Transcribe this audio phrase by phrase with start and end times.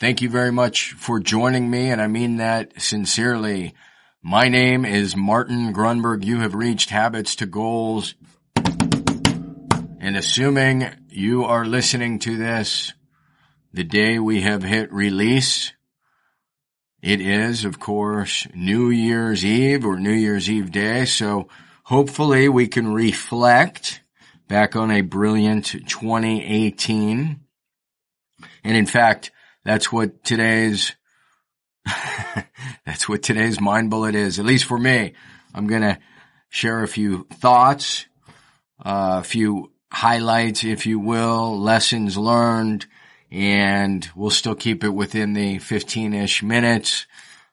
[0.00, 3.74] Thank you very much for joining me, and I mean that sincerely.
[4.22, 6.24] My name is Martin Grunberg.
[6.24, 8.14] You have reached Habits to Goals.
[10.00, 12.92] And assuming you are listening to this
[13.72, 15.72] the day we have hit release,
[17.02, 21.06] it is, of course, New Year's Eve or New Year's Eve day.
[21.06, 21.48] So
[21.82, 24.00] hopefully we can reflect
[24.46, 27.40] back on a brilliant 2018.
[28.62, 29.32] And in fact,
[29.64, 30.94] that's what today's,
[32.86, 35.14] that's what today's mind bullet is, at least for me.
[35.54, 35.98] I'm going to
[36.48, 38.06] share a few thoughts,
[38.84, 42.86] uh, a few highlights, if you will, lessons learned,
[43.30, 47.06] and we'll still keep it within the 15-ish minutes.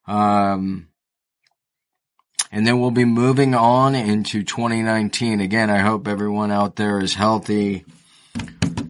[0.07, 0.87] Um,
[2.51, 5.41] and then we'll be moving on into 2019.
[5.41, 7.85] Again, I hope everyone out there is healthy,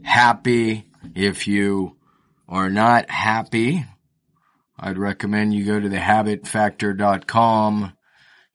[0.03, 0.85] happy.
[1.15, 1.94] If you
[2.47, 3.85] are not happy,
[4.77, 7.93] I'd recommend you go to thehabitfactor.com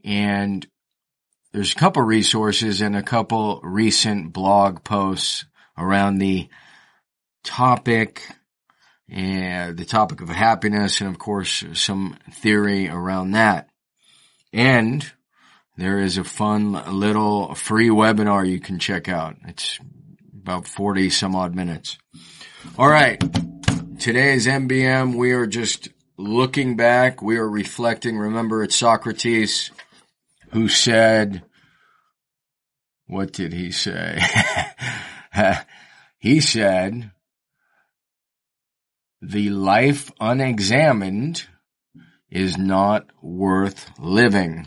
[0.05, 0.67] and
[1.53, 5.45] there's a couple resources and a couple recent blog posts
[5.77, 6.49] around the
[7.43, 8.23] topic
[9.09, 13.69] and the topic of happiness and of course some theory around that.
[14.53, 15.11] And
[15.77, 19.37] there is a fun little free webinar you can check out.
[19.47, 19.79] It's
[20.33, 21.99] about 40 some odd minutes.
[22.79, 23.23] All right.
[24.01, 27.21] Today's MBM, we are just looking back.
[27.21, 28.17] We are reflecting.
[28.17, 29.71] Remember, it's Socrates
[30.53, 31.43] who said,
[33.07, 34.19] what did he say?
[36.19, 37.11] he said,
[39.21, 41.47] the life unexamined
[42.31, 44.67] is not worth living.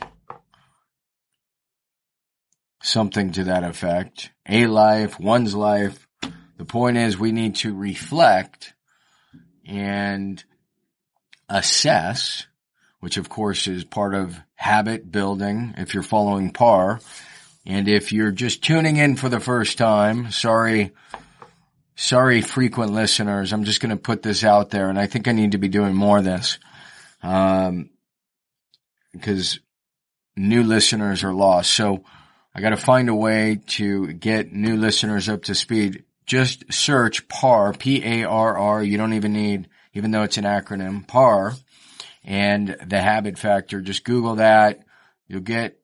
[2.84, 4.30] Something to that effect.
[4.48, 6.08] A life, one's life.
[6.60, 8.73] The point is we need to reflect
[9.68, 10.44] and
[11.50, 12.48] assess,
[13.00, 17.00] which of course is part of habit building if you're following PAR.
[17.66, 20.92] And if you're just tuning in for the first time, sorry,
[21.96, 25.32] sorry frequent listeners, I'm just going to put this out there and I think I
[25.32, 26.60] need to be doing more of this.
[27.22, 27.90] Um,
[29.14, 29.60] because
[30.36, 31.72] new listeners are lost.
[31.72, 32.04] So
[32.54, 37.28] I got to find a way to get new listeners up to speed just search
[37.28, 38.84] PAR, P-A-R-R.
[38.84, 41.54] You don't even need, even though it's an acronym, PAR
[42.24, 43.82] and the habit factor.
[43.82, 44.84] Just Google that.
[45.28, 45.80] You'll get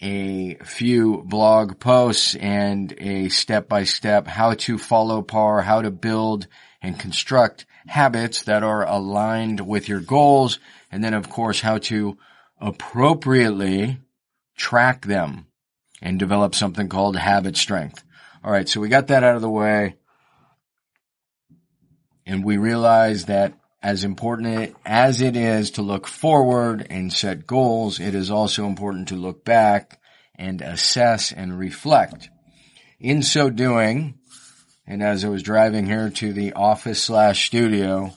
[0.00, 5.90] a few blog posts and a step by step how to follow PAR, how to
[5.90, 6.46] build
[6.82, 10.58] and construct habits that are aligned with your goals.
[10.90, 12.18] And then of course how to
[12.60, 13.98] appropriately
[14.56, 15.46] track them
[16.00, 18.03] and develop something called habit strength.
[18.44, 19.96] All right, so we got that out of the way.
[22.26, 28.00] And we realize that as important as it is to look forward and set goals,
[28.00, 29.98] it is also important to look back
[30.34, 32.28] and assess and reflect.
[33.00, 34.18] In so doing,
[34.86, 38.12] and as I was driving here to the office slash studio,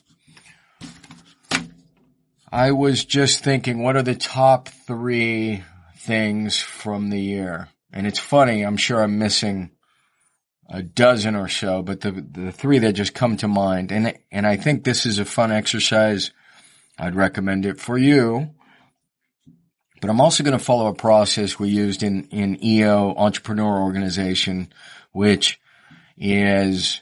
[2.51, 5.63] I was just thinking, what are the top three
[5.99, 7.69] things from the year?
[7.93, 9.71] And it's funny, I'm sure I'm missing
[10.69, 14.45] a dozen or so, but the the three that just come to mind, and and
[14.45, 16.31] I think this is a fun exercise.
[16.99, 18.51] I'd recommend it for you.
[19.99, 24.71] But I'm also going to follow a process we used in in EO Entrepreneur Organization,
[25.11, 25.59] which
[26.17, 27.01] is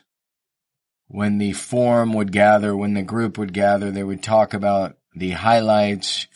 [1.07, 5.31] when the forum would gather, when the group would gather, they would talk about the
[5.31, 6.27] highlights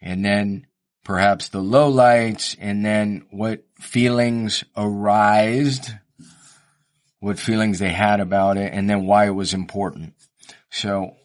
[0.00, 0.66] and then
[1.04, 5.92] perhaps the lowlights and then what feelings arised
[7.20, 10.14] what feelings they had about it, and then why it was important.
[10.70, 11.16] So,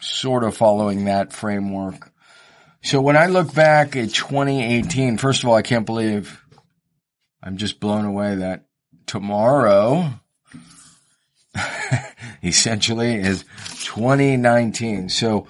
[0.00, 2.12] sort of following that framework.
[2.82, 6.40] So when I look back at 2018, first of all, I can't believe
[7.42, 8.66] I'm just blown away that
[9.06, 10.10] tomorrow
[12.44, 13.44] essentially is
[13.84, 15.08] 2019.
[15.08, 15.48] So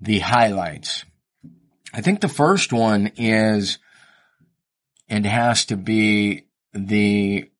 [0.00, 1.04] the highlights.
[1.92, 3.78] I think the first one is
[5.08, 7.50] and has to be the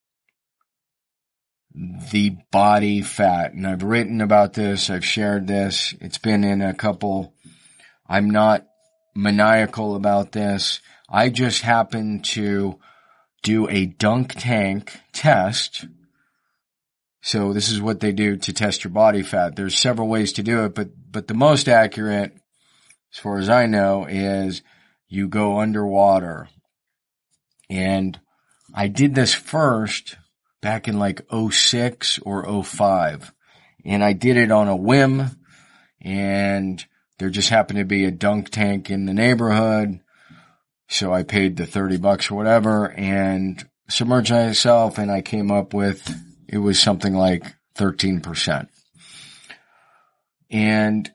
[1.74, 3.52] the body fat.
[3.52, 4.90] And I've written about this.
[4.90, 5.94] I've shared this.
[6.00, 7.34] It's been in a couple
[8.06, 8.66] I'm not
[9.14, 10.80] maniacal about this.
[11.08, 12.78] I just happen to
[13.42, 15.86] do a dunk tank test.
[17.22, 19.56] So this is what they do to test your body fat.
[19.56, 22.36] There's several ways to do it, but, but the most accurate,
[23.12, 24.62] as far as I know, is
[25.08, 26.48] you go underwater.
[27.70, 28.18] And
[28.74, 30.16] I did this first
[30.64, 33.34] back in like 06 or 05.
[33.84, 35.36] And I did it on a whim
[36.00, 36.82] and
[37.18, 40.00] there just happened to be a dunk tank in the neighborhood.
[40.88, 45.74] So I paid the 30 bucks or whatever and submerged myself and I came up
[45.74, 46.02] with,
[46.48, 47.44] it was something like
[47.76, 48.66] 13%.
[50.50, 51.12] And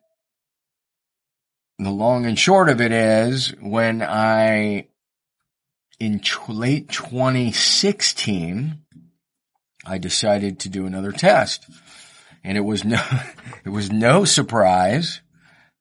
[1.80, 4.90] the long and short of it is when I,
[6.00, 8.84] in late 2016,
[9.90, 11.66] I decided to do another test.
[12.44, 13.02] And it was no,
[13.66, 15.22] it was no surprise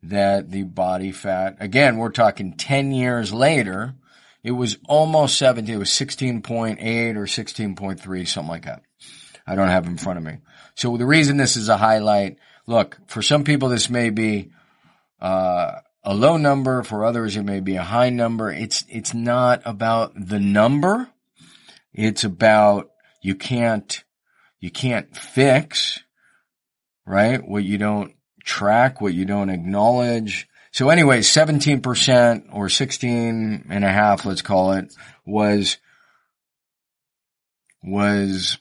[0.03, 3.95] that the body fat, again, we're talking 10 years later,
[4.43, 8.83] it was almost 17, it was 16.8 or 16.3, something like that.
[9.47, 10.39] I don't have in front of me.
[10.75, 14.53] So the reason this is a highlight, look, for some people this may be,
[15.21, 16.83] uh, a low number.
[16.83, 18.51] For others, it may be a high number.
[18.51, 21.11] It's, it's not about the number.
[21.93, 24.05] It's about you can't,
[24.61, 26.01] you can't fix,
[27.07, 27.47] right?
[27.47, 30.49] What you don't track, what you don't acknowledge.
[30.73, 34.93] So anyway, 17% or 16 and a half, let's call it,
[35.25, 35.79] was,
[37.83, 38.59] was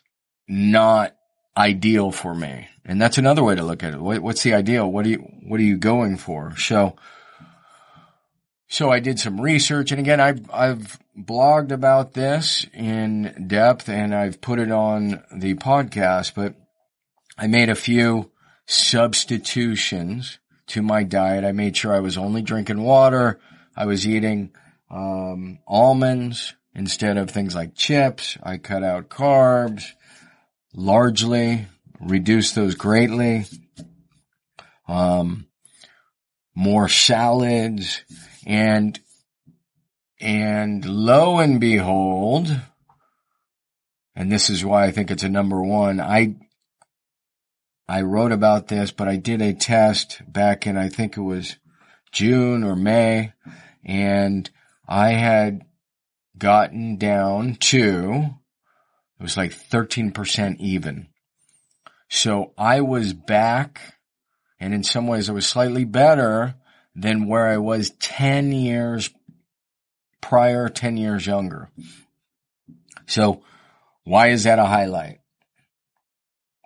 [0.48, 1.15] not
[1.56, 2.68] ideal for me.
[2.86, 4.00] And that's another way to look at it.
[4.00, 4.89] what's the ideal?
[4.89, 6.56] What are you, what are you going for?
[6.57, 6.95] So,
[8.68, 14.14] so I did some research and again, I've, I've blogged about this in depth and
[14.14, 16.56] I've put it on the podcast, but
[17.38, 18.31] I made a few
[18.66, 21.46] substitutions to my diet.
[21.46, 23.40] I made sure I was only drinking water.
[23.75, 24.52] I was eating,
[24.90, 28.38] um, almonds instead of things like chips.
[28.44, 29.84] I cut out carbs
[30.74, 31.66] largely,
[32.00, 33.46] reduced those greatly.
[34.88, 35.48] Um,
[36.56, 38.04] more salads
[38.48, 38.98] and,
[40.22, 42.50] and lo and behold,
[44.16, 46.00] and this is why I think it's a number one.
[46.00, 46.36] I,
[47.90, 51.58] I wrote about this, but I did a test back in, I think it was
[52.14, 53.34] June or May,
[53.84, 54.50] and
[54.88, 55.66] I had
[56.38, 58.30] gotten down to,
[59.20, 61.10] it was like 13% even.
[62.08, 63.82] So I was back,
[64.58, 66.56] and in some ways I was slightly better
[66.98, 69.12] than where I was 10 years
[70.20, 71.70] prior, 10 years younger.
[73.06, 73.44] So
[74.04, 75.20] why is that a highlight?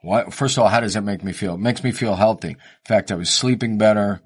[0.01, 1.56] What, first of all, how does that make me feel?
[1.56, 2.51] It makes me feel healthy.
[2.51, 4.22] In fact, I was sleeping better.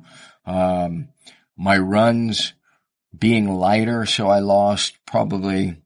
[0.46, 1.10] Um,
[1.58, 2.54] my runs
[3.18, 5.82] being lighter, so I lost probably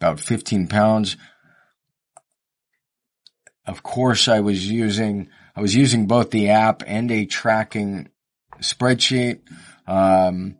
[0.00, 1.16] about 15 pounds.
[3.66, 8.10] Of course, I was using, I was using both the app and a tracking
[8.60, 9.40] spreadsheet.
[9.86, 10.56] Um,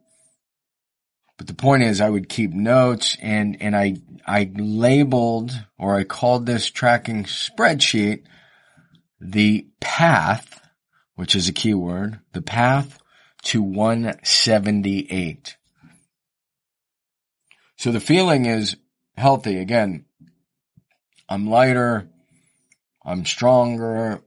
[1.37, 3.97] but the point is I would keep notes and, and I,
[4.27, 8.25] I labeled or I called this tracking spreadsheet
[9.21, 10.61] the path,
[11.15, 12.99] which is a keyword, the path
[13.45, 15.57] to 178.
[17.77, 18.77] So the feeling is
[19.17, 19.59] healthy.
[19.59, 20.07] Again,
[21.29, 22.09] I'm lighter.
[23.05, 24.21] I'm stronger.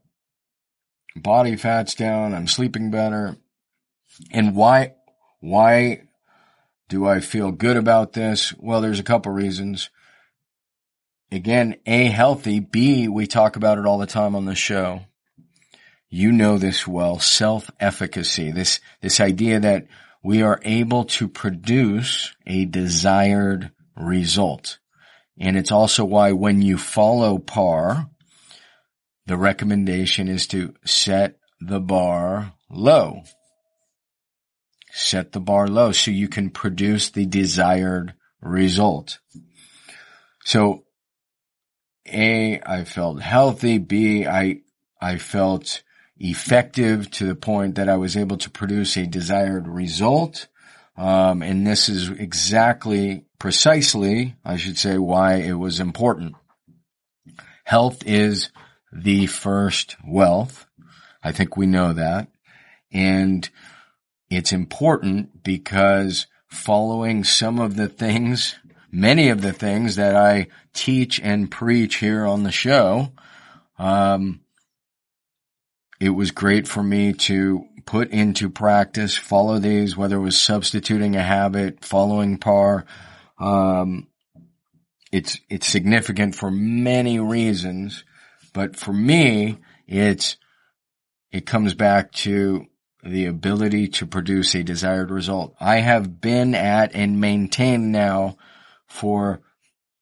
[1.15, 2.33] Body fat's down.
[2.33, 3.37] I'm sleeping better.
[4.31, 4.93] And why,
[5.39, 6.03] why
[6.87, 8.53] do I feel good about this?
[8.57, 9.89] Well, there's a couple reasons
[11.31, 12.59] again, A, healthy.
[12.59, 15.01] B, we talk about it all the time on the show.
[16.09, 18.51] You know this well, self-efficacy.
[18.51, 19.87] This, this idea that
[20.23, 24.79] we are able to produce a desired result.
[25.37, 28.09] And it's also why when you follow PAR,
[29.27, 33.23] the recommendation is to set the bar low.
[34.99, 39.19] Set the bar low so you can produce the desired result.
[40.43, 40.83] So
[42.05, 43.77] a, I felt healthy.
[43.77, 44.61] B, I,
[45.01, 45.83] I felt
[46.17, 50.47] effective to the point that I was able to produce a desired result.
[50.97, 56.35] Um, and this is exactly, precisely, I should say, why it was important.
[57.63, 58.51] Health is
[58.91, 60.67] the first wealth.
[61.23, 62.27] I think we know that.
[62.91, 63.49] And
[64.29, 68.55] it's important because following some of the things
[68.91, 73.11] many of the things that I teach and preach here on the show.
[73.77, 74.41] Um,
[75.99, 81.15] it was great for me to put into practice, follow these, whether it was substituting
[81.15, 82.85] a habit, following par,
[83.39, 84.07] um,
[85.11, 88.03] it's, it's significant for many reasons,
[88.53, 89.57] but for me,
[89.87, 90.37] it's,
[91.31, 92.67] it comes back to
[93.03, 95.55] the ability to produce a desired result.
[95.59, 98.37] I have been at and maintained now
[98.87, 99.41] for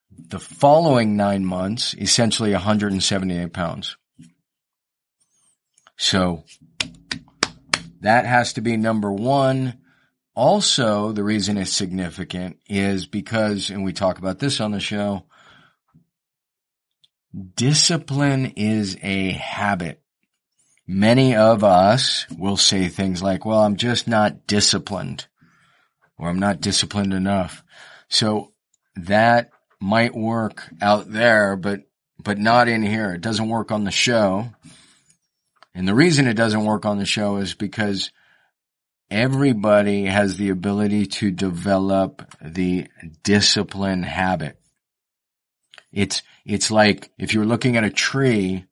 [0.09, 3.97] the following nine months, essentially 178 pounds.
[5.97, 6.43] So
[8.01, 9.79] that has to be number one.
[10.35, 15.25] Also, the reason it's significant is because, and we talk about this on the show,
[17.55, 20.01] discipline is a habit.
[20.87, 25.27] Many of us will say things like, well, I'm just not disciplined
[26.17, 27.61] or I'm not disciplined enough.
[28.07, 28.53] So
[28.95, 29.49] that
[29.81, 31.81] might work out there, but,
[32.23, 33.13] but not in here.
[33.13, 34.47] It doesn't work on the show.
[35.75, 38.11] And the reason it doesn't work on the show is because
[39.11, 42.87] everybody has the ability to develop the
[43.23, 44.57] discipline habit.
[45.91, 48.66] It's, it's like if you're looking at a tree,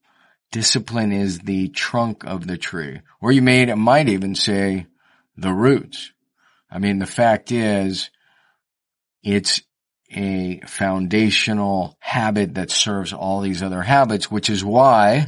[0.56, 3.02] discipline is the trunk of the tree.
[3.20, 4.88] Or you may, might even say
[5.36, 6.14] the roots.
[6.72, 8.10] I mean, the fact is,
[9.22, 9.62] it's
[10.10, 15.28] a foundational habit that serves all these other habits, which is why,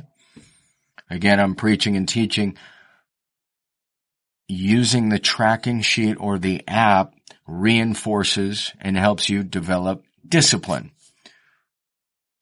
[1.10, 2.56] again, I'm preaching and teaching
[4.48, 7.16] using the tracking sheet or the app
[7.46, 10.92] reinforces and helps you develop discipline.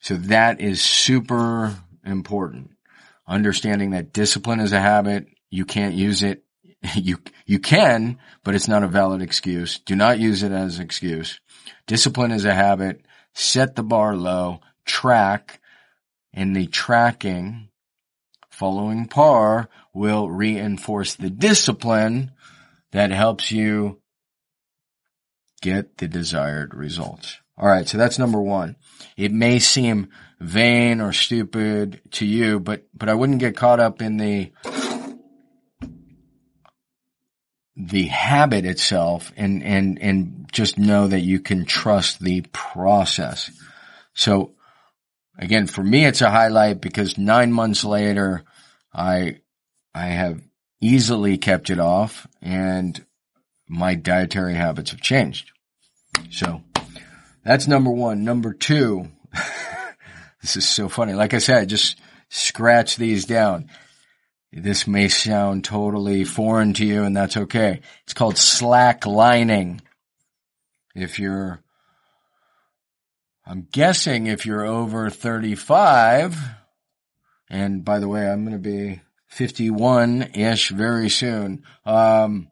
[0.02, 1.76] So that is super
[2.06, 2.75] important.
[3.28, 5.28] Understanding that discipline is a habit.
[5.50, 6.44] You can't use it.
[6.94, 7.18] You,
[7.48, 9.80] you can, but it's not a valid excuse.
[9.80, 11.40] Do not use it as an excuse.
[11.88, 13.02] Discipline is a habit.
[13.34, 15.60] Set the bar low, track,
[16.32, 17.70] and the tracking
[18.52, 22.32] following par will reinforce the discipline
[22.92, 24.00] that helps you
[25.62, 27.40] get the desired results.
[27.58, 27.88] All right.
[27.88, 28.76] So that's number one.
[29.16, 30.10] It may seem
[30.40, 34.52] vain or stupid to you, but, but I wouldn't get caught up in the,
[37.78, 43.50] the habit itself and, and, and just know that you can trust the process.
[44.14, 44.56] So
[45.38, 48.44] again, for me, it's a highlight because nine months later,
[48.94, 49.40] I,
[49.94, 50.42] I have
[50.82, 53.04] easily kept it off and
[53.68, 55.52] my dietary habits have changed.
[56.30, 56.62] So
[57.46, 58.24] that's number one.
[58.24, 59.08] Number two,
[60.42, 61.14] this is so funny.
[61.14, 61.98] Like I said, just
[62.28, 63.70] scratch these down.
[64.52, 67.82] This may sound totally foreign to you and that's okay.
[68.04, 69.82] It's called slack lining.
[70.96, 71.62] If you're,
[73.46, 76.38] I'm guessing if you're over 35,
[77.50, 81.64] and by the way, I'm going to be 51-ish very soon.
[81.86, 82.48] Um,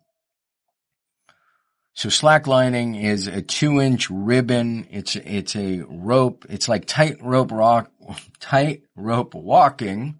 [1.94, 4.88] so slacklining is a two inch ribbon.
[4.90, 6.46] It's, it's a rope.
[6.50, 7.92] It's like tight rope rock,
[8.40, 10.18] tight rope walking,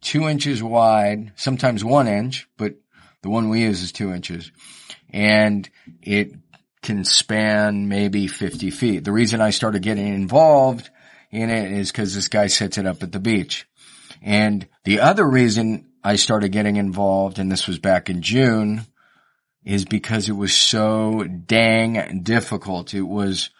[0.00, 2.74] two inches wide, sometimes one inch, but
[3.22, 4.50] the one we use is two inches
[5.12, 5.68] and
[6.02, 6.32] it
[6.82, 9.04] can span maybe 50 feet.
[9.04, 10.90] The reason I started getting involved
[11.30, 13.66] in it is because this guy sets it up at the beach.
[14.22, 18.86] And the other reason I started getting involved, and this was back in June,
[19.70, 22.92] is because it was so dang difficult.
[22.92, 23.50] It was,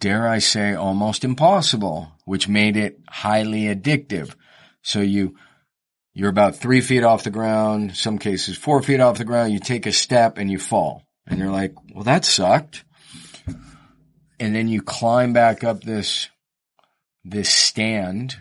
[0.00, 4.34] dare I say, almost impossible, which made it highly addictive.
[4.82, 5.36] So you,
[6.14, 9.60] you're about three feet off the ground, some cases four feet off the ground, you
[9.60, 11.04] take a step and you fall.
[11.28, 12.84] And you're like, well, that sucked.
[14.40, 16.28] And then you climb back up this,
[17.24, 18.36] this stand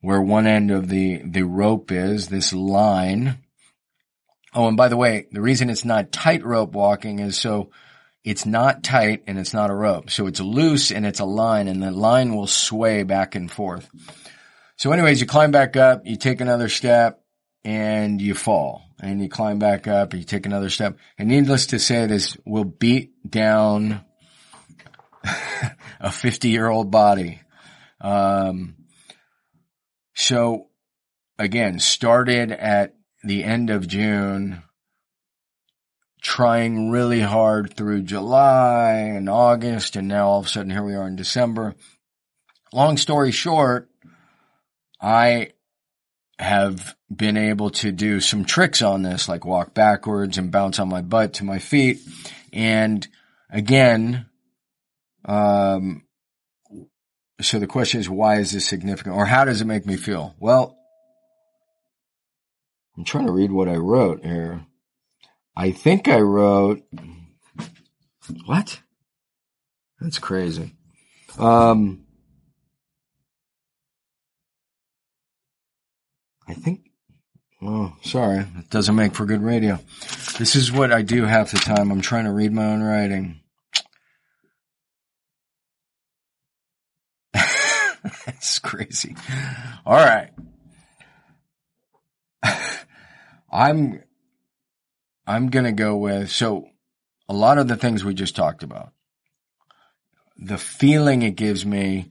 [0.00, 3.38] where one end of the, the rope is, this line.
[4.54, 7.70] Oh, and by the way, the reason it's not tightrope walking is so
[8.22, 10.10] it's not tight and it's not a rope.
[10.10, 13.90] So it's loose and it's a line and the line will sway back and forth.
[14.76, 17.20] So anyways, you climb back up, you take another step
[17.64, 20.98] and you fall and you climb back up and you take another step.
[21.18, 24.04] And needless to say, this will beat down
[26.00, 27.40] a 50 year old body.
[28.00, 28.76] Um,
[30.14, 30.68] so
[31.38, 32.94] again, started at
[33.24, 34.62] the end of June,
[36.20, 40.94] trying really hard through July and August, and now all of a sudden here we
[40.94, 41.74] are in December.
[42.72, 43.88] Long story short,
[45.00, 45.52] I
[46.38, 50.88] have been able to do some tricks on this, like walk backwards and bounce on
[50.88, 52.00] my butt to my feet.
[52.52, 53.06] And
[53.50, 54.26] again,
[55.24, 56.04] um,
[57.40, 60.34] so the question is, why is this significant or how does it make me feel?
[60.38, 60.76] Well,
[62.96, 64.66] I'm trying to read what I wrote here.
[65.56, 66.82] I think I wrote,
[68.46, 68.80] what?
[70.00, 70.74] That's crazy.
[71.38, 72.04] Um,
[76.46, 76.90] I think,
[77.62, 78.40] oh, sorry.
[78.58, 79.78] It doesn't make for good radio.
[80.38, 81.90] This is what I do half the time.
[81.90, 83.40] I'm trying to read my own writing.
[87.32, 89.16] That's crazy.
[89.86, 90.30] All right.
[93.54, 94.02] I'm,
[95.26, 96.66] I'm going to go with, so
[97.28, 98.92] a lot of the things we just talked about,
[100.36, 102.10] the feeling it gives me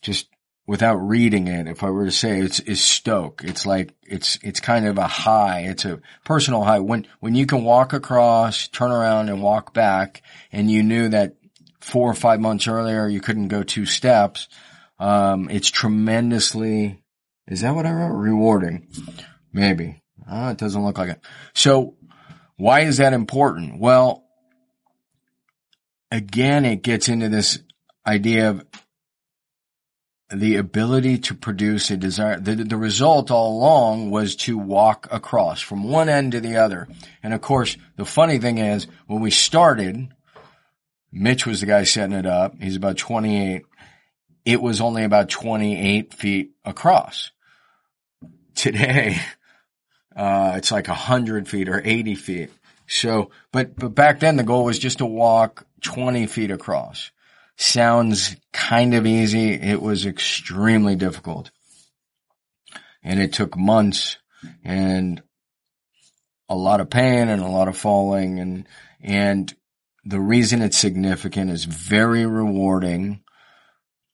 [0.00, 0.26] just
[0.66, 3.42] without reading it, if I were to say it's, is stoke.
[3.44, 5.66] It's like, it's, it's kind of a high.
[5.66, 6.78] It's a personal high.
[6.78, 11.34] When, when you can walk across, turn around and walk back and you knew that
[11.80, 14.48] four or five months earlier you couldn't go two steps,
[14.98, 17.02] um, it's tremendously,
[17.46, 18.16] is that what I wrote?
[18.16, 18.88] Rewarding.
[19.52, 19.99] Maybe.
[20.30, 21.20] It doesn't look like it.
[21.54, 21.96] So
[22.56, 23.80] why is that important?
[23.80, 24.24] Well,
[26.10, 27.58] again, it gets into this
[28.06, 28.64] idea of
[30.32, 32.38] the ability to produce a desire.
[32.38, 36.86] The, the result all along was to walk across from one end to the other.
[37.22, 40.08] And of course, the funny thing is when we started,
[41.10, 42.54] Mitch was the guy setting it up.
[42.60, 43.64] He's about 28
[44.44, 47.30] it was only about 28 feet across.
[48.54, 49.20] Today,
[50.20, 52.50] uh, it's like 100 feet or 80 feet.
[52.86, 57.10] So, but, but back then the goal was just to walk 20 feet across.
[57.56, 59.54] Sounds kind of easy.
[59.54, 61.50] It was extremely difficult.
[63.02, 64.18] And it took months
[64.62, 65.22] and
[66.50, 68.68] a lot of pain and a lot of falling and,
[69.00, 69.54] and
[70.04, 73.22] the reason it's significant is very rewarding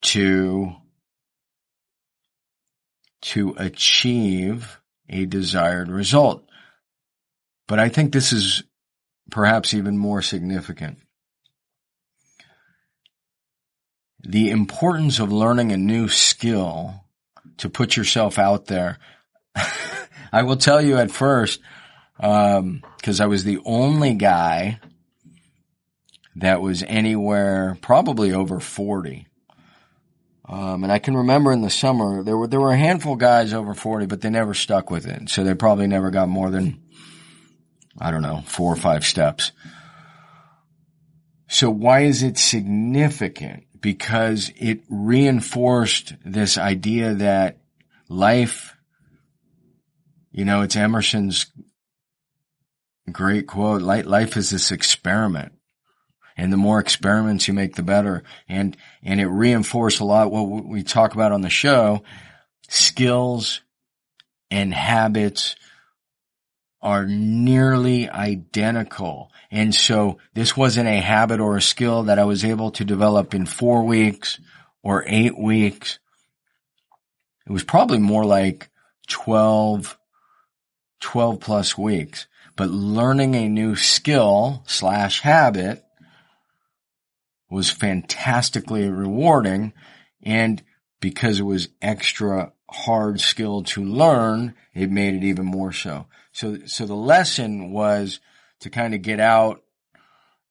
[0.03, 0.73] to
[3.21, 6.43] to achieve a desired result.
[7.67, 8.63] But I think this is
[9.29, 10.99] perhaps even more significant.
[14.23, 17.05] The importance of learning a new skill
[17.57, 18.97] to put yourself out there.
[20.31, 21.61] I will tell you at first,
[22.19, 24.79] um, cause I was the only guy
[26.35, 29.27] that was anywhere probably over 40
[30.47, 33.19] um, and I can remember in the summer there were there were a handful of
[33.19, 35.29] guys over forty, but they never stuck with it.
[35.29, 36.81] So they probably never got more than
[37.99, 39.51] I don't know four or five steps.
[41.49, 43.63] So why is it significant?
[43.79, 47.59] Because it reinforced this idea that
[48.09, 48.75] life,
[50.31, 51.45] you know, it's Emerson's
[53.11, 55.56] great quote, life is this experiment
[56.37, 58.23] and the more experiments you make, the better.
[58.47, 62.03] And, and it reinforced a lot what we talk about on the show.
[62.69, 63.61] Skills
[64.51, 65.55] and habits
[66.79, 69.31] are nearly identical.
[69.49, 73.33] And so this wasn't a habit or a skill that I was able to develop
[73.33, 74.39] in four weeks
[74.83, 75.97] or eight weeks.
[77.47, 78.69] It was probably more like
[79.07, 79.97] 12,
[80.99, 82.27] 12 plus weeks.
[82.55, 85.83] But learning a new skill slash habit
[87.49, 89.73] was fantastically rewarding.
[90.23, 90.61] And
[90.99, 96.07] because it was extra hard skill to learn, it made it even more so.
[96.31, 98.19] So, so the lesson was
[98.59, 99.63] to kind of get out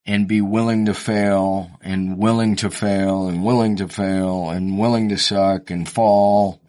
[0.06, 5.08] and be willing to fail and willing to fail and willing to fail and willing
[5.08, 6.60] to suck and fall,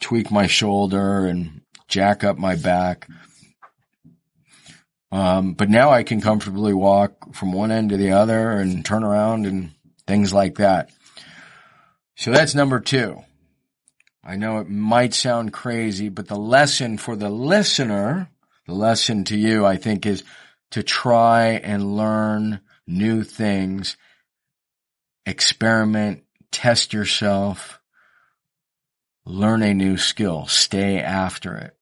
[0.00, 3.08] tweak my shoulder and jack up my back.
[5.14, 9.04] Um, but now I can comfortably walk from one end to the other and turn
[9.04, 9.70] around and
[10.08, 10.90] things like that.
[12.16, 13.22] So that's number two.
[14.24, 18.28] I know it might sound crazy, but the lesson for the listener,
[18.66, 20.24] the lesson to you, I think is
[20.72, 23.96] to try and learn new things,
[25.26, 27.78] experiment, test yourself,
[29.24, 31.76] learn a new skill, stay after it.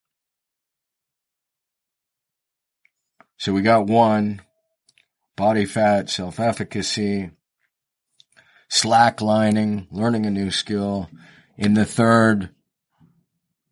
[3.42, 4.40] So we got one,
[5.34, 7.32] body fat, self-efficacy,
[8.70, 11.10] slacklining, learning a new skill.
[11.58, 12.50] In the third,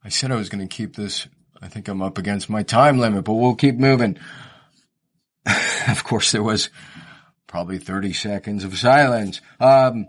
[0.03, 1.29] I said I was going to keep this.
[1.63, 4.19] I think I'm up against my time limit, but we'll keep moving.
[5.89, 6.69] of course, there was
[7.47, 9.41] probably 30 seconds of silence.
[9.61, 10.09] Um,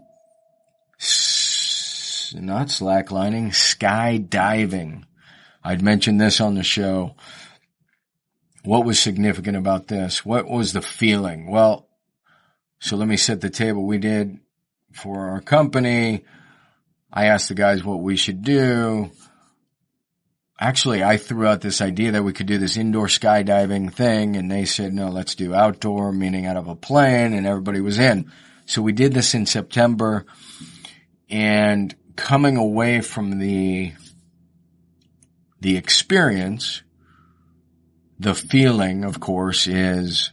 [0.99, 5.03] s- not slacklining, skydiving.
[5.63, 7.15] I'd mentioned this on the show.
[8.63, 10.23] What was significant about this?
[10.23, 11.49] What was the feeling?
[11.49, 11.87] Well,
[12.79, 13.85] so let me set the table.
[13.85, 14.39] We did
[14.93, 16.25] for our company.
[17.11, 19.11] I asked the guys what we should do.
[20.59, 24.49] actually I threw out this idea that we could do this indoor skydiving thing and
[24.49, 28.31] they said, no, let's do outdoor, meaning out of a plane and everybody was in.
[28.65, 30.25] So we did this in September
[31.29, 33.93] and coming away from the,
[35.59, 36.83] the experience,
[38.21, 40.31] the feeling, of course, is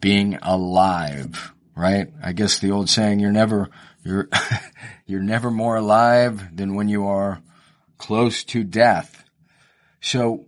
[0.00, 2.08] being alive, right?
[2.20, 3.70] I guess the old saying, you're never,
[4.02, 4.28] you're,
[5.06, 7.40] you're never more alive than when you are
[7.98, 9.22] close to death.
[10.00, 10.46] So,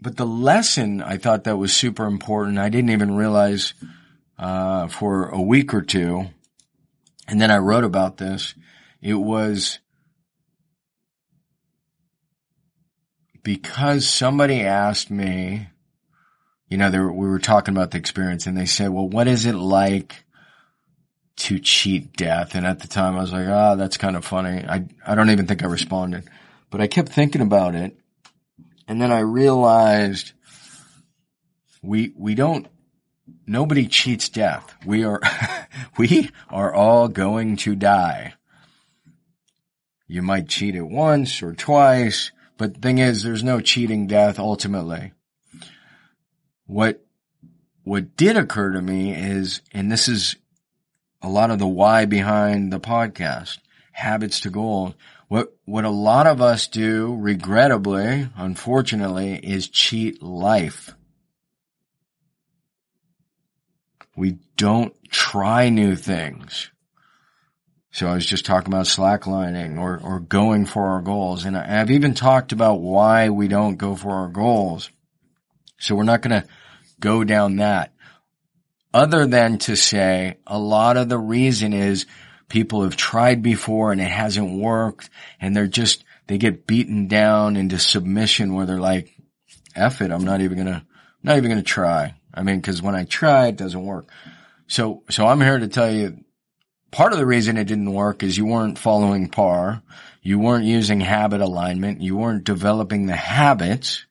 [0.00, 2.58] but the lesson I thought that was super important.
[2.58, 3.74] I didn't even realize,
[4.38, 6.28] uh, for a week or two.
[7.28, 8.54] And then I wrote about this.
[9.02, 9.80] It was
[13.42, 15.68] because somebody asked me,
[16.68, 19.54] you know, we were talking about the experience and they said, well, what is it
[19.54, 20.24] like
[21.36, 22.54] to cheat death?
[22.54, 24.64] And at the time I was like, ah, oh, that's kind of funny.
[24.66, 26.24] I, I don't even think I responded,
[26.70, 27.96] but I kept thinking about it.
[28.88, 30.32] And then I realized
[31.82, 32.66] we, we don't,
[33.46, 34.74] nobody cheats death.
[34.84, 35.20] We are,
[35.98, 38.34] we are all going to die.
[40.08, 44.38] You might cheat it once or twice, but the thing is, there's no cheating death
[44.38, 45.12] ultimately.
[46.66, 47.04] What,
[47.84, 50.36] what did occur to me is, and this is
[51.22, 53.58] a lot of the why behind the podcast,
[53.92, 54.94] Habits to Goals.
[55.28, 60.94] What, what a lot of us do, regrettably, unfortunately, is cheat life.
[64.16, 66.70] We don't try new things.
[67.90, 71.44] So I was just talking about slacklining or, or going for our goals.
[71.44, 74.90] And I've even talked about why we don't go for our goals.
[75.78, 76.48] So we're not going to
[77.00, 77.92] go down that
[78.96, 82.06] other than to say a lot of the reason is
[82.48, 87.56] people have tried before and it hasn't worked and they're just, they get beaten down
[87.56, 89.14] into submission where they're like,
[89.74, 90.86] F it, I'm not even gonna,
[91.22, 92.14] not even gonna try.
[92.32, 94.08] I mean, cause when I try, it doesn't work.
[94.66, 96.24] So, so I'm here to tell you
[96.90, 99.82] part of the reason it didn't work is you weren't following PAR.
[100.22, 102.00] You weren't using habit alignment.
[102.00, 104.05] You weren't developing the habits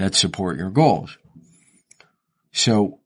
[0.00, 1.18] that support your goals.
[2.52, 3.00] So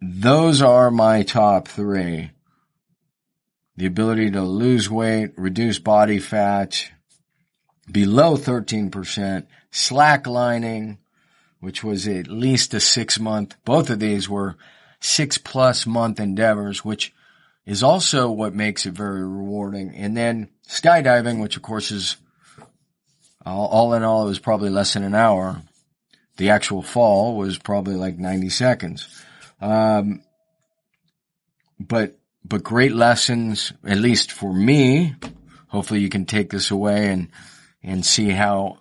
[0.00, 2.30] those are my top three.
[3.76, 6.90] The ability to lose weight, reduce body fat
[7.92, 10.96] below 13%, slacklining,
[11.60, 13.56] which was at least a six month.
[13.66, 14.56] Both of these were
[15.00, 17.12] six plus month endeavors, which
[17.66, 19.94] is also what makes it very rewarding.
[19.94, 22.16] And then skydiving, which of course is
[23.52, 25.62] all, in all, it was probably less than an hour.
[26.36, 29.22] The actual fall was probably like 90 seconds.
[29.60, 30.22] Um,
[31.78, 35.14] but, but great lessons, at least for me.
[35.68, 37.28] Hopefully you can take this away and,
[37.82, 38.78] and see how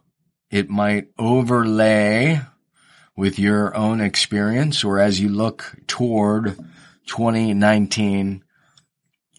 [0.49, 2.41] it might overlay
[3.15, 6.57] with your own experience or as you look toward
[7.07, 8.43] 2019,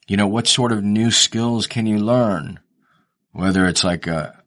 [0.07, 2.61] you know, what sort of new skills can you learn?
[3.33, 4.44] Whether it's like a,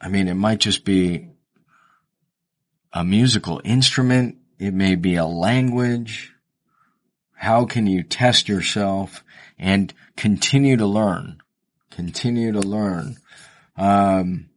[0.00, 1.28] I mean, it might just be
[2.92, 4.38] a musical instrument.
[4.58, 6.32] It may be a language.
[7.34, 9.22] How can you test yourself
[9.58, 11.40] and continue to learn?
[11.90, 13.16] Continue to learn.
[13.76, 14.50] Um,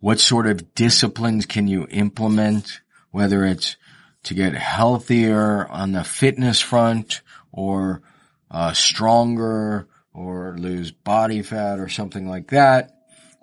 [0.00, 2.80] what sort of disciplines can you implement?
[3.10, 3.76] Whether it's
[4.24, 8.02] to get healthier on the fitness front or
[8.50, 12.93] uh, stronger or lose body fat or something like that.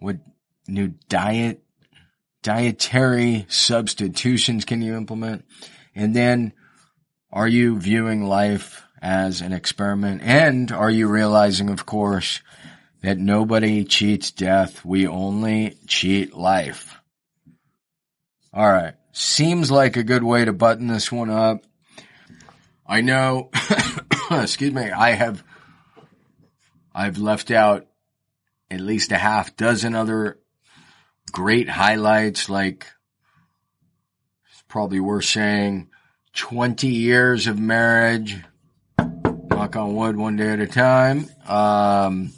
[0.01, 0.17] What
[0.67, 1.63] new diet
[2.41, 5.45] dietary substitutions can you implement?
[5.93, 6.53] And then
[7.31, 10.21] are you viewing life as an experiment?
[10.23, 12.41] And are you realizing, of course,
[13.01, 14.83] that nobody cheats death.
[14.83, 16.99] We only cheat life.
[18.53, 18.95] All right.
[19.11, 21.63] Seems like a good way to button this one up.
[22.87, 23.51] I know,
[24.31, 25.43] excuse me, I have,
[26.93, 27.87] I've left out
[28.71, 30.39] at least a half dozen other
[31.31, 32.87] great highlights like
[34.49, 35.89] it's probably worth saying
[36.33, 38.37] 20 years of marriage
[38.97, 41.29] knock on wood one day at a time.
[41.47, 42.31] Um,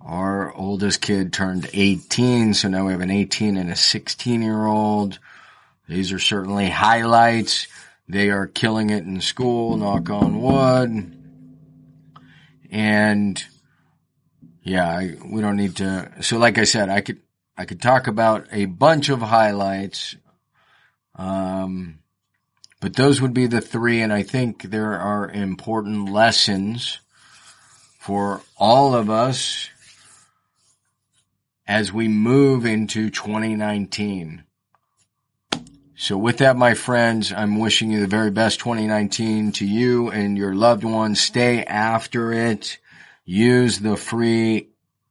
[0.00, 4.64] our oldest kid turned 18 so now we have an 18 and a 16 year
[4.64, 5.18] old
[5.88, 7.66] these are certainly highlights.
[8.08, 11.14] They are killing it in school knock on wood.
[12.70, 13.44] And
[14.68, 16.10] yeah, I, we don't need to.
[16.20, 17.20] So like I said, I could,
[17.56, 20.16] I could talk about a bunch of highlights.
[21.16, 21.98] Um,
[22.80, 24.00] but those would be the three.
[24.02, 27.00] And I think there are important lessons
[27.98, 29.70] for all of us
[31.66, 34.44] as we move into 2019.
[35.96, 40.38] So with that, my friends, I'm wishing you the very best 2019 to you and
[40.38, 41.20] your loved ones.
[41.20, 42.78] Stay after it.
[43.30, 44.70] Use the free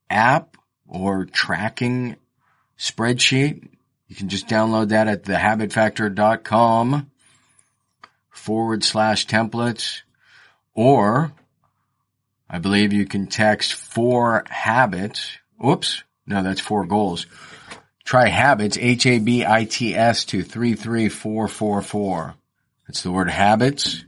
[0.09, 2.15] app or tracking
[2.75, 3.67] spreadsheet.
[4.07, 7.11] You can just download that at thehabitfactor.com
[8.31, 10.01] forward slash templates
[10.73, 11.31] or
[12.49, 15.37] I believe you can text four habits.
[15.63, 16.03] Oops.
[16.25, 17.27] No, that's four goals.
[18.03, 22.33] Try habits, H-A-B-I-T-S to 33444.
[22.87, 24.03] That's the word habits,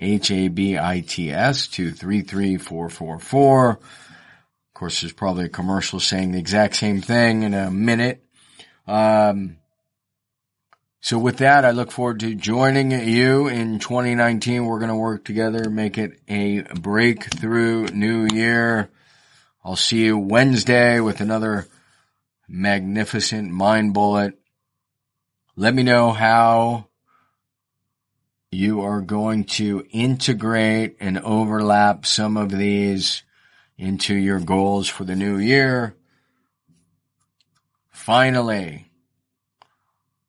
[0.00, 3.70] H-A-B-I-T-S to 33444.
[3.70, 3.78] Of
[4.74, 8.24] course, there's probably a commercial saying the exact same thing in a minute.
[8.86, 9.58] Um,
[11.02, 14.66] so with that, I look forward to joining you in 2019.
[14.66, 18.90] We're going to work together, make it a breakthrough new year.
[19.64, 21.66] I'll see you Wednesday with another
[22.48, 24.38] magnificent mind bullet.
[25.56, 26.89] Let me know how
[28.52, 33.22] you are going to integrate and overlap some of these
[33.78, 35.94] into your goals for the new year.
[37.90, 38.90] Finally,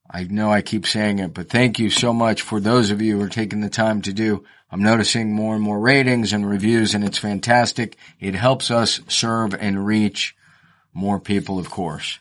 [0.08, 3.18] I know I keep saying it, but thank you so much for those of you
[3.18, 4.44] who are taking the time to do.
[4.70, 7.98] I'm noticing more and more ratings and reviews and it's fantastic.
[8.20, 10.36] It helps us serve and reach
[10.94, 12.20] more people, of course.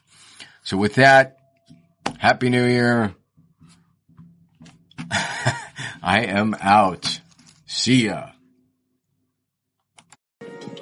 [0.63, 1.37] So with that,
[2.17, 3.15] Happy New Year.
[6.03, 7.21] I am out.
[7.67, 8.31] See ya.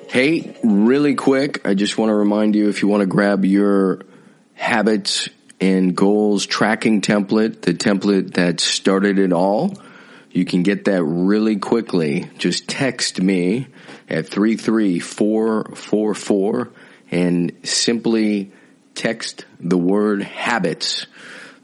[0.09, 4.03] Hey, really quick, I just want to remind you if you want to grab your
[4.55, 5.29] habits
[5.61, 9.75] and goals tracking template, the template that started it all,
[10.31, 12.31] you can get that really quickly.
[12.39, 13.67] Just text me
[14.09, 16.71] at 33444
[17.11, 18.53] and simply
[18.95, 21.07] text the word habits.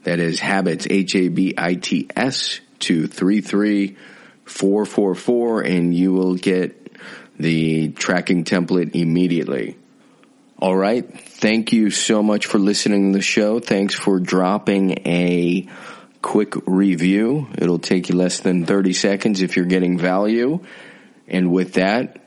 [0.03, 6.85] That is habits, H-A-B-I-T-S to 33444 and you will get
[7.37, 9.77] the tracking template immediately.
[10.57, 11.05] All right.
[11.19, 13.59] Thank you so much for listening to the show.
[13.59, 15.67] Thanks for dropping a
[16.21, 17.47] quick review.
[17.57, 20.63] It'll take you less than 30 seconds if you're getting value.
[21.27, 22.21] And with that,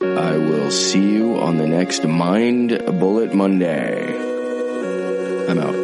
[0.00, 5.48] I will see you on the next Mind Bullet Monday.
[5.48, 5.81] I'm out.